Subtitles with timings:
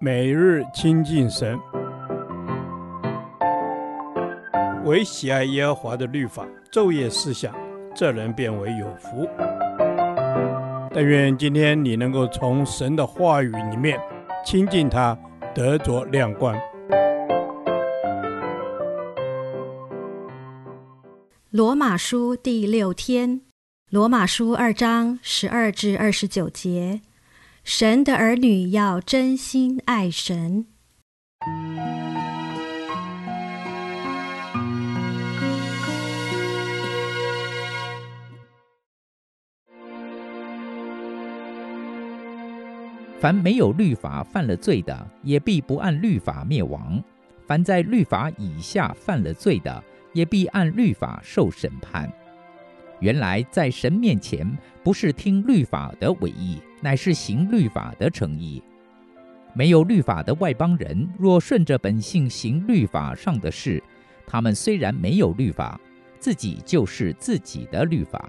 [0.00, 1.58] 每日亲近神，
[4.84, 7.54] 唯喜爱耶和华的律法，昼夜思想，
[7.94, 9.28] 这人便为有福。
[10.92, 13.98] 但愿今天你能够从神的话语里面
[14.44, 15.16] 亲近他，
[15.54, 16.56] 得着亮光。
[21.50, 23.40] 罗马书第六天，
[23.90, 27.00] 罗马书二章十二至二十九节。
[27.66, 30.66] 神的儿女要真心爱神。
[43.18, 47.02] 凡没有律法犯了罪的，也必不按律法灭亡；
[47.46, 52.12] 凡在律法以下犯了罪的，也必按律法受审判。
[53.00, 54.46] 原来在神面前，
[54.82, 58.62] 不是听律法的为义，乃是行律法的诚意。
[59.52, 63.82] 没有律法的外邦人，若顺着本性行律法上的事，
[64.26, 65.80] 他们虽然没有律法，
[66.18, 68.28] 自己就是自己的律法。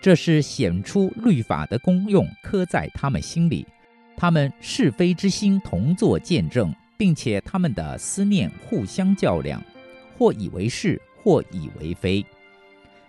[0.00, 3.66] 这是显出律法的功用，刻在他们心里。
[4.16, 9.62] 他们是非之心同作见证，并且他们的思念互相较量，
[10.16, 12.24] 或以为是，或以为非。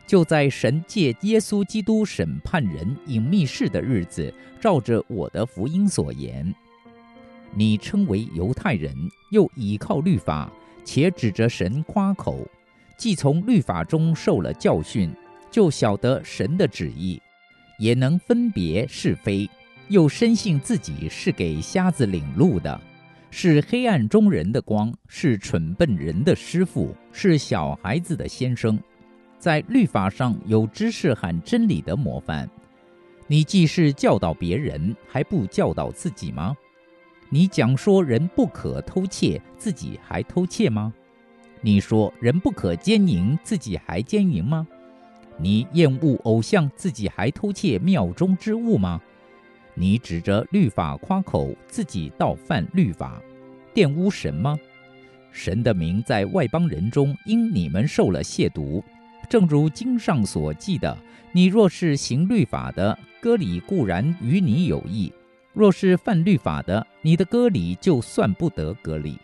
[0.05, 6.53] 就在神借耶稣基督审判人隐秘事的日子，照着我的福音所言，
[7.55, 8.93] 你称为犹太人，
[9.31, 10.51] 又倚靠律法，
[10.83, 12.45] 且指着神夸口，
[12.97, 15.11] 既从律法中受了教训，
[15.49, 17.21] 就晓得神的旨意，
[17.79, 19.49] 也能分别是非，
[19.87, 22.79] 又深信自己是给瞎子领路的，
[23.31, 28.77] 是黑暗中人的光，是蠢笨人的师傅，是小孩子的先生。
[29.43, 32.49] 在律法上有知识和真理的模范，
[33.27, 36.55] 你既是教导别人，还不教导自己吗？
[37.27, 40.93] 你讲说人不可偷窃，自己还偷窃吗？
[41.59, 44.65] 你说人不可奸淫，自己还奸淫吗？
[45.35, 49.01] 你厌恶偶像，自己还偷窃庙中之物吗？
[49.73, 53.21] 你指着律法夸口，自己倒犯律法，
[53.73, 54.57] 玷污神吗？
[55.33, 58.81] 神的名在外邦人中，因你们受了亵渎。
[59.29, 60.97] 正如经上所记的，
[61.31, 65.11] 你若是行律法的，割礼固然与你有益；
[65.53, 69.17] 若是犯律法的，你的割礼就算不得割礼。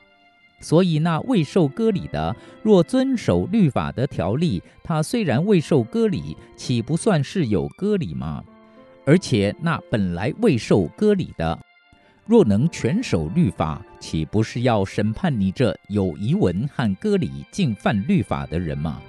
[0.62, 8.44] 所以那未受割礼的，若遵守律法的条例，他虽然未受割礼，岂不算是有割礼吗？
[9.06, 11.58] 而且那本来未受割礼的，
[12.26, 19.02] 若能全守律法，岂不是要审判你这有遗文和割礼竟犯律法的人吗？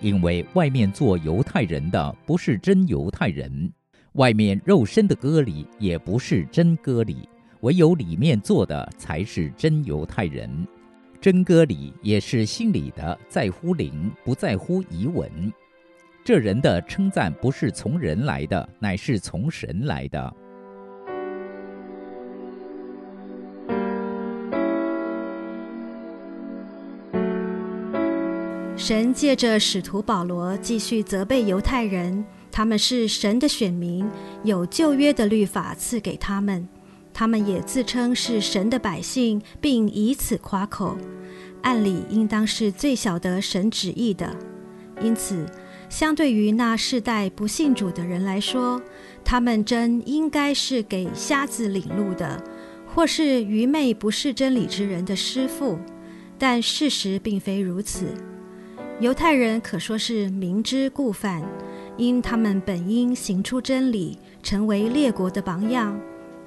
[0.00, 3.72] 因为外面做犹太人的不是真犹太人，
[4.12, 7.28] 外面肉身的割礼也不是真割礼，
[7.60, 10.66] 唯有里面做的才是真犹太人。
[11.20, 15.52] 真割礼也是心里的，在乎灵，不在乎仪文。
[16.24, 20.36] 这人的称赞不是从人来的，乃是从神来的。
[28.78, 34.08] 神借着使徒保罗继续责备犹太人，他们是神的选民，
[34.44, 36.66] 有旧约的律法赐给他们，
[37.12, 40.96] 他们也自称是神的百姓，并以此夸口。
[41.62, 44.32] 按理应当是最晓得神旨意的，
[45.02, 45.44] 因此，
[45.90, 48.80] 相对于那世代不信主的人来说，
[49.24, 52.40] 他们真应该是给瞎子领路的，
[52.86, 55.76] 或是愚昧不识真理之人的师傅。
[56.38, 58.06] 但事实并非如此。
[59.00, 61.40] 犹太人可说是明知故犯，
[61.96, 65.96] 因他们本应行出真理，成为列国的榜样，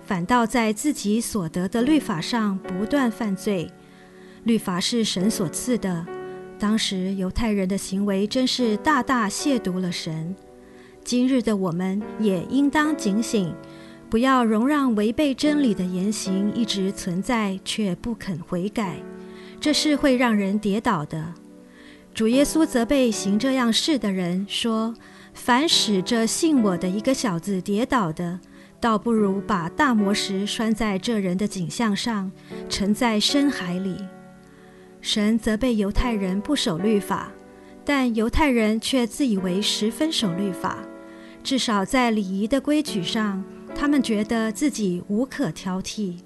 [0.03, 3.71] 反倒在自己所得的律法上不断犯罪。
[4.43, 6.05] 律法是神所赐的，
[6.59, 10.35] 当时犹太人的行为真是大大亵渎了神。
[11.05, 13.55] 今日的我们也应当警醒，
[14.09, 18.97] 不要容让违背真理的言行一直存在，却不肯悔改，
[19.61, 21.33] 这是会让人跌倒的。
[22.13, 24.93] 主耶稣责备行这样事的人说
[25.33, 28.37] ：“凡使这信我的一个小子跌倒的，
[28.81, 32.29] 倒不如把大磨石拴在这人的颈项上，
[32.67, 33.95] 沉在深海里。”
[34.99, 37.31] 神责备犹太人不守律法，
[37.85, 40.79] 但犹太人却自以为十分守律法，
[41.41, 43.43] 至少在礼仪的规矩上，
[43.73, 46.17] 他们觉得自己无可挑剔。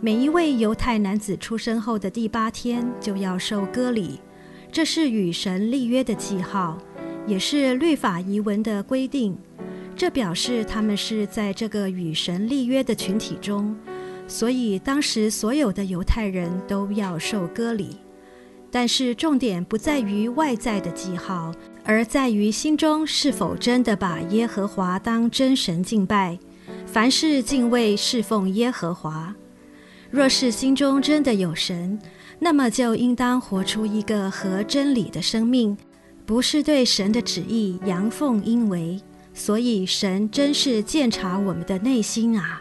[0.00, 4.18] 每一位犹太男子出生后的第八天就要受割礼。
[4.72, 6.78] 这是与神立约的记号，
[7.26, 9.36] 也是律法遗文的规定。
[9.94, 13.76] 这表示他们是在这个与神立约的群体中，
[14.26, 17.98] 所以当时所有的犹太人都要受割礼。
[18.70, 21.52] 但是重点不在于外在的记号，
[21.84, 26.38] 而在于心中是否真的把耶和华当真神敬拜。
[26.86, 29.34] 凡事敬畏侍奉耶和华。
[30.10, 31.98] 若是心中真的有神，
[32.44, 35.78] 那么就应当活出一个合真理的生命，
[36.26, 39.00] 不是对神的旨意阳奉阴违。
[39.32, 42.60] 所以神真是鉴察我们的内心啊！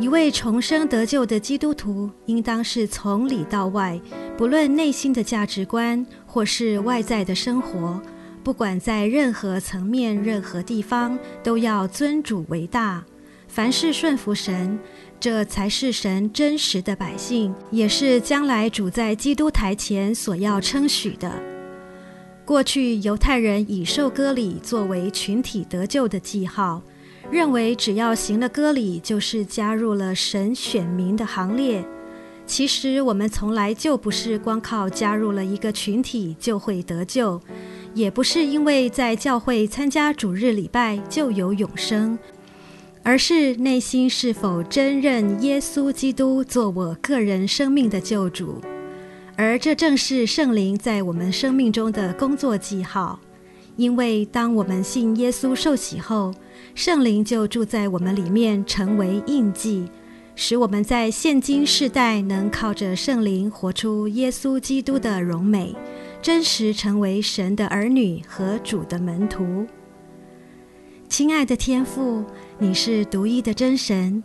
[0.00, 4.00] 一位重生得救的基督徒，应当是从里到外，
[4.38, 8.00] 不论内心的价值观或是外在的生活，
[8.42, 13.04] 不管在任何层面、任何地方，都要尊主为大，
[13.48, 14.78] 凡事顺服神，
[15.18, 21.32] 这才是神真实的百姓，也是将来主在基督台前所要称许的。
[22.44, 26.82] 过去犹太人以受割礼作为群体得救的记号。
[27.30, 31.84] 认为只要行了割礼，就是加入了神选民的行列。
[32.46, 37.38] 其实我们从来就不是光靠加入了一个群体就会得救，
[37.92, 42.18] 也不是因为在教会参加主日礼拜就有永生，
[43.08, 48.60] 而是内心是否真认耶稣基督做我个人生命的救主。
[49.34, 53.18] 而这正是圣灵在我们生命中的工作记号。
[53.76, 56.34] 因为当我们信耶稣受洗后，
[56.74, 59.88] 圣灵就住在我们里面，成为印记，
[60.36, 65.74] 使我们在现今世代能靠着圣灵活出耶稣基督的荣美，
[66.20, 69.66] 真实成为神的儿女和主的门徒。
[71.08, 72.22] 亲爱的天父，
[72.60, 74.22] 你是独一的真神，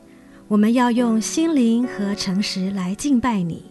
[0.48, 3.64] 我们要用心灵和诚实来敬拜你，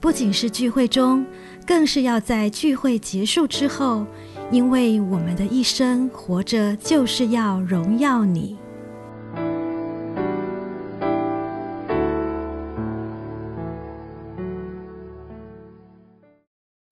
[0.00, 1.24] 不仅是聚会中，
[1.64, 4.04] 更是要在聚会结束之后。
[4.50, 8.58] 因为我们的一生活着就是要荣耀你。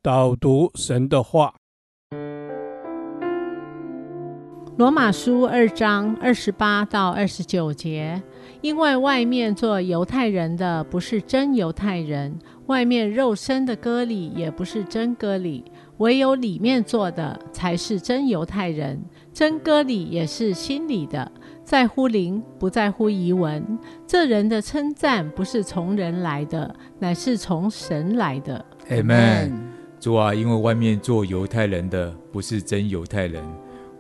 [0.00, 1.54] 导读神的话，
[4.80, 8.22] 《罗马书》二章二十八到二十九节，
[8.62, 15.62] 因为外面做犹太人的不是真犹太人，外面肉身的割礼也不是真割礼。
[15.98, 18.98] 唯有里面做的才是真犹太人，
[19.34, 21.30] 真割礼也是心里的，
[21.62, 23.78] 在乎灵，不在乎仪文。
[24.06, 28.64] 这人的称赞不是从人来的，乃是从神来的。
[28.88, 29.52] Amen。
[30.00, 33.44] 主啊，因为外面做犹太人的不是真犹太人，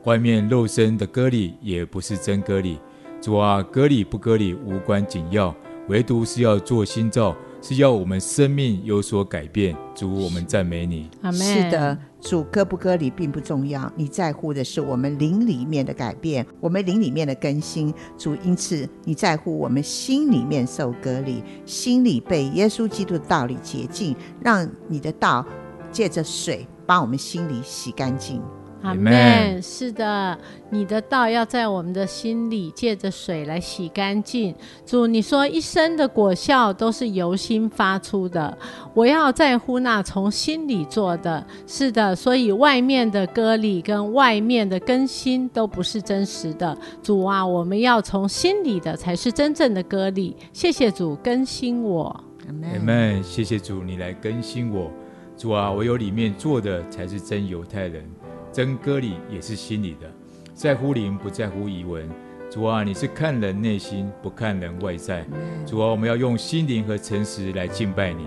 [0.04, 2.78] 外面肉身的割礼也不是真割礼。
[3.20, 5.54] 主啊，割礼不割礼无关紧要，
[5.88, 7.36] 唯独是要做心造。
[7.62, 11.10] 是要我们生命有所改变，主，我们赞美你。
[11.20, 11.40] 阿门。
[11.42, 17.92] 是的，主割不割礼并不重要，你在乎的是我们灵里面的改变，我们灵里面的更新。
[18.16, 25.44] 主，因此你在乎我们心里面受割礼，心里被耶稣基督的道理洁净，让你的道
[25.92, 28.40] 借着水把我们心里洗干净。
[28.82, 29.62] 阿门。
[29.62, 30.38] 是的，
[30.70, 34.54] 你的道要在我们的心里，借着水来洗干净。
[34.86, 38.56] 主，你说一生的果效都是由心发出的，
[38.94, 41.46] 我要在乎那从心里做的。
[41.66, 46.76] 是的，所以外面的割礼跟外面的更新都不是真实的。
[47.02, 50.36] 主啊，我们要从心里的才是真正的割礼。
[50.52, 52.24] 谢谢主更新我。
[52.46, 52.52] 阿
[52.82, 53.22] 门。
[53.22, 54.90] 谢谢主，你来更新我。
[55.36, 58.04] 主啊，我有里面做的才是真犹太人。
[58.52, 60.10] 真割礼也是心里的，
[60.54, 62.08] 在乎灵不在乎仪文。
[62.50, 65.24] 主啊，你是看人内心，不看人外在。
[65.64, 68.26] 主啊，我们要用心灵和诚实来敬拜你。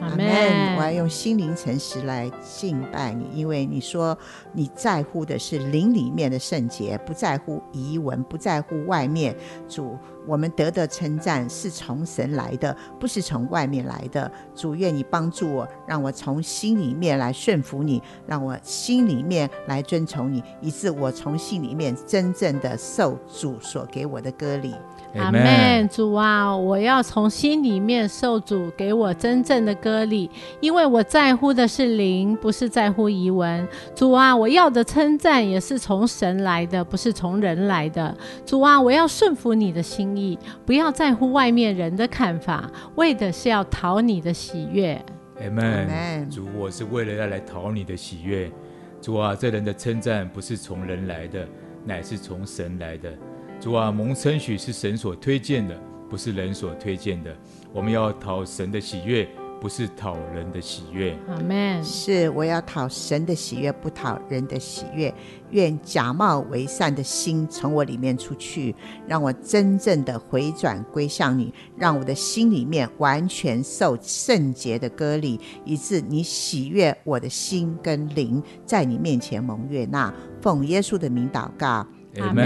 [0.00, 0.76] 阿门。
[0.76, 4.18] 我要用心灵诚实来敬拜你，因为你说
[4.52, 9.36] 你在乎的是灵里面的圣洁，不在乎仪文，不在乎外面。
[9.68, 9.96] 主。
[10.26, 14.30] 我们得的称赞是从神来的，不是从外面来的。
[14.54, 24.74] 主，愿你帮助我，让我从心里面来顺服你，让我心里面来遵从你，以致我从心里面真正的受主所给我的割礼。
[25.14, 33.68] 阿门，主啊，我要从心里面受主给我真正的割礼，因为我在乎的是灵，不是在乎仪文。
[33.94, 38.16] 主啊，我要的称赞也是从神来的，不是从人来的。
[38.46, 45.00] 主啊，我要顺服你的心意，不要在乎外面人的看法，为的是要讨你的喜悦。
[45.40, 46.28] 阿门。
[46.30, 48.50] 主，我是为了要来讨你的喜悦。
[49.00, 51.48] 主啊，这人的称赞不是从人来的，
[51.84, 53.12] 乃是从神来的。
[53.58, 55.76] 主啊，蒙称许是神所推荐的，
[56.08, 57.34] 不是人所推荐的。
[57.72, 59.28] 我们要讨神的喜悦，
[59.62, 61.16] 不是讨人的喜悦。
[61.28, 61.84] 阿门。
[61.84, 65.14] 是，我要讨神的喜悦，不讨人的喜悦。
[65.52, 68.74] 愿假冒为善的心从我里面出去，
[69.06, 80.12] 让我真正的回转归向你，让我的心里面完全受圣洁的割礼，以致你喜悦我的心跟灵，在你面前蒙悦纳。
[80.40, 81.86] 奉耶稣的名祷告，
[82.18, 82.44] 阿门。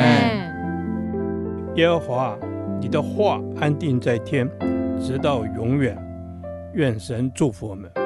[1.77, 2.39] 耶和华，
[2.79, 4.47] 你的话安定在天，
[5.01, 5.97] 直到永远。
[6.77, 8.06] 愿神祝福我们。